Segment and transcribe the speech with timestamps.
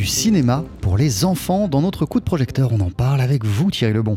[0.00, 1.68] du cinéma pour les enfants.
[1.68, 4.16] Dans notre coup de projecteur, on en parle avec vous Thierry Lebon.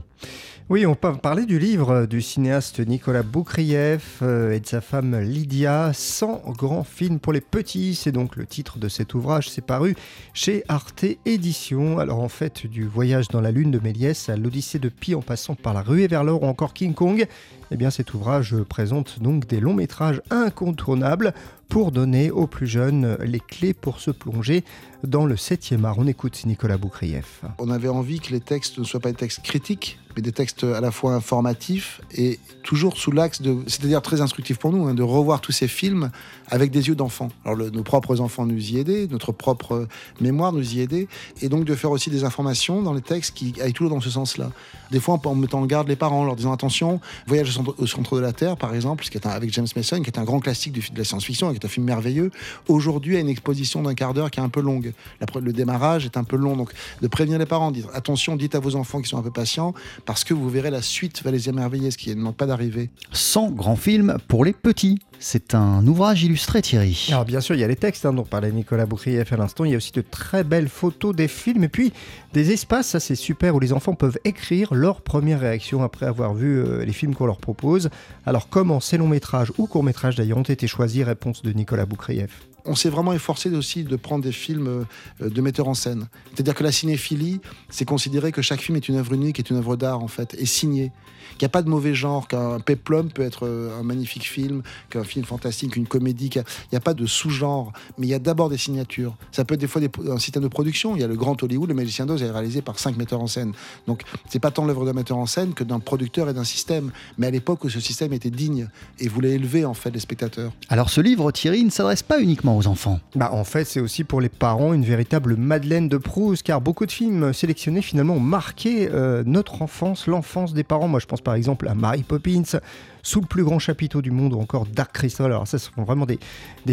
[0.70, 5.20] Oui, on peut parler du livre du cinéaste Nicolas Boukrieff euh, et de sa femme
[5.20, 7.96] Lydia, 100 grands films pour les petits.
[7.96, 9.50] C'est donc le titre de cet ouvrage.
[9.50, 9.94] C'est paru
[10.34, 12.00] chez Arte Éditions.
[12.00, 15.22] Alors en fait, du voyage dans la lune de Méliès à l'Odyssée de Pi en
[15.22, 17.28] passant par la ruée vers l'or ou encore King Kong,
[17.72, 21.34] eh bien cet ouvrage présente donc des longs métrages incontournables
[21.70, 24.64] pour donner aux plus jeunes les clés pour se plonger
[25.04, 25.98] dans le 7e art.
[25.98, 27.42] On écoute Nicolas Boukrieff.
[27.60, 30.64] On avait envie que les textes ne soient pas des textes critiques, mais des textes
[30.64, 34.94] à la fois informatifs et toujours sous l'axe de, c'est-à-dire très instructif pour nous, hein,
[34.94, 36.12] de revoir tous ces films
[36.50, 37.30] avec des yeux d'enfant.
[37.46, 39.88] Alors nos propres enfants nous y aidaient, notre propre
[40.22, 41.08] mémoire nous y aidait,
[41.42, 44.10] et donc de faire aussi des informations dans les textes qui aillent toujours dans ce
[44.10, 44.52] sens-là.
[44.92, 48.16] Des fois en mettant en garde les parents, en leur disant attention, Voyage au centre
[48.16, 50.74] de la Terre, par exemple, qui est avec James Mason, qui est un grand classique
[50.74, 52.32] de la science-fiction, qui est un film merveilleux,
[52.68, 54.94] aujourd'hui a une exposition d'un quart d'heure qui est un peu longue.
[55.42, 58.60] le démarrage est un peu long, donc de prévenir les parents, dire attention, dites à
[58.60, 59.74] vos enfants qui sont un peu patients,
[60.06, 62.90] parce que vous verrez la suite va les émerveiller, ce qui ne manque pas d'arriver.
[63.12, 65.00] 100 grands films pour les petits.
[65.26, 67.08] C'est un ouvrage illustré, Thierry.
[67.08, 69.64] Alors bien sûr, il y a les textes hein, dont parlait Nicolas Boukrieff à l'instant.
[69.64, 71.94] Il y a aussi de très belles photos des films et puis
[72.34, 76.34] des espaces, ça c'est super, où les enfants peuvent écrire leur première réaction après avoir
[76.34, 77.90] vu euh, les films qu'on leur propose.
[78.26, 81.06] Alors comment ces longs métrages ou courts métrages d'ailleurs ont été choisis?
[81.06, 84.86] Réponse de Nicolas Boukrieff on s'est vraiment efforcé aussi de prendre des films
[85.22, 86.08] euh, de metteurs en scène.
[86.34, 89.58] C'est-à-dire que la cinéphilie, c'est considérer que chaque film est une œuvre unique, est une
[89.58, 90.92] œuvre d'art en fait, et signé.
[91.38, 94.62] Qu'il n'y a pas de mauvais genre, qu'un peplum peut être euh, un magnifique film,
[94.90, 96.30] qu'un film fantastique, une comédie.
[96.34, 99.16] Il n'y a, pas de sous-genre, mais il y a d'abord des signatures.
[99.32, 100.96] Ça peut être des fois un système de production.
[100.96, 103.28] Il y a le Grand Hollywood, le Magicien d'Oz est réalisé par cinq metteurs en
[103.28, 103.54] scène.
[103.88, 106.92] Donc c'est pas tant l'œuvre d'un metteur en scène que d'un producteur et d'un système.
[107.18, 108.68] Mais à l'époque où ce système était digne
[109.00, 110.52] et voulait élever en fait les spectateurs.
[110.70, 114.04] Alors ce livre, Thierry, ne s'adresse pas uniquement aux enfants bah, En fait, c'est aussi
[114.04, 118.20] pour les parents une véritable Madeleine de Proust, car beaucoup de films sélectionnés finalement ont
[118.20, 120.88] marqué euh, notre enfance, l'enfance des parents.
[120.88, 122.60] Moi, je pense par exemple à Mary Poppins,
[123.06, 126.06] Sous le plus grand chapiteau du monde, ou encore Dark Alors, ça, ce sont vraiment
[126.06, 126.20] des,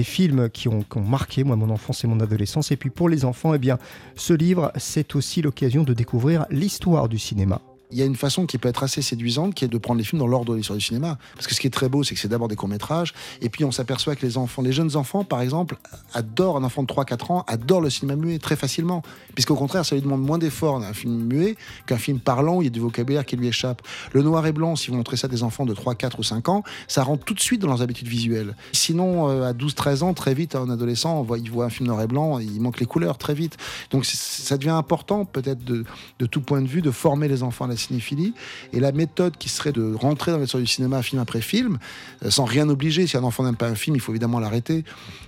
[0.04, 2.70] films qui ont, marqué moi, mon enfance et mon adolescence.
[2.70, 3.70] Et puis pour les enfants, eh
[4.16, 7.60] ce livre, c'est aussi l'occasion de découvrir l'histoire du cinéma
[7.92, 10.04] il y a une façon qui peut être assez séduisante, qui est de prendre les
[10.04, 11.18] films dans l'ordre de l'histoire du cinéma.
[11.34, 13.64] Parce que ce qui est très beau, c'est que c'est d'abord des courts-métrages, et puis
[13.64, 15.76] on s'aperçoit que les enfants, les jeunes enfants, par exemple,
[16.14, 19.02] adorent, un enfant de 3-4 ans, adore le cinéma muet très facilement.
[19.34, 21.56] Puisqu'au contraire, ça lui demande moins d'efforts un film muet
[21.86, 23.82] qu'un film parlant où il y a du vocabulaire qui lui échappe.
[24.12, 26.48] Le noir et blanc, si vous montrez ça des enfants de 3, 4 ou 5
[26.48, 28.54] ans, ça rentre tout de suite dans leurs habitudes visuelles.
[28.72, 32.00] Sinon, euh, à 12, 13 ans, très vite, un adolescent, il voit un film noir
[32.02, 33.56] et blanc, il manque les couleurs très vite.
[33.90, 35.84] Donc ça devient important, peut-être de,
[36.18, 38.34] de tout point de vue, de former les enfants à la cinéphilie.
[38.72, 41.78] Et la méthode qui serait de rentrer dans l'histoire du cinéma film après film,
[42.24, 43.06] euh, sans rien obliger.
[43.06, 44.84] Si un enfant n'aime pas un film, il faut évidemment l'arrêter.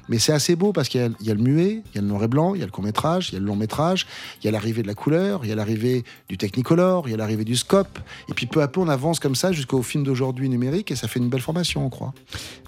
[0.08, 2.24] Mais c'est assez beau parce qu'il y, a le muet, il y a le noir
[2.24, 4.06] et blanc, il y a le court métrage, il y a le long métrage,
[4.42, 7.14] il y a l'arrivée de la couleur, il y a l'arrivée du technicolor, il y
[7.14, 7.98] a l'arrivée du scope.
[8.28, 11.08] Et puis peu à peu, on avance comme ça jusqu'au film d'aujourd'hui numérique et ça
[11.08, 12.12] fait une belle formation, on croit.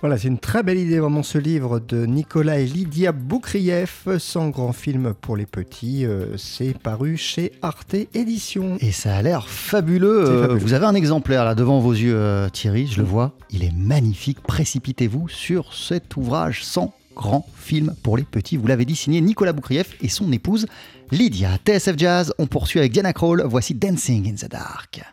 [0.00, 4.48] Voilà, c'est une très belle idée, vraiment, ce livre de Nicolas et Lydia Boukrieff, sans
[4.50, 6.06] grand film pour les petits.
[6.06, 8.76] Euh, c'est paru chez Arte Éditions.
[8.80, 10.24] Et ça a l'air fabuleux.
[10.24, 13.32] Euh, vous avez un exemplaire là devant vos yeux, euh, Thierry, je le vois.
[13.50, 14.40] Il est magnifique.
[14.40, 18.56] Précipitez-vous sur cet ouvrage sans grand film pour les petits.
[18.56, 20.66] Vous l'avez dit, signé Nicolas Boukrieff et son épouse
[21.10, 21.58] Lydia.
[21.66, 23.42] TSF Jazz, on poursuit avec Diana Krall.
[23.44, 25.04] Voici Dancing in the Dark.